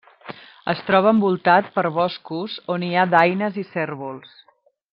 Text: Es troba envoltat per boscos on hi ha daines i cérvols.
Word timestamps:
Es 0.71 0.79
troba 0.87 1.11
envoltat 1.15 1.69
per 1.75 1.83
boscos 1.99 2.57
on 2.77 2.87
hi 2.89 2.93
ha 3.03 3.07
daines 3.13 3.61
i 3.65 3.67
cérvols. 3.75 4.35